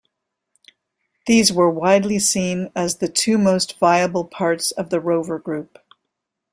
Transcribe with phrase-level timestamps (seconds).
[1.27, 5.77] These were widely seen as the two most viable parts of the Rover Group.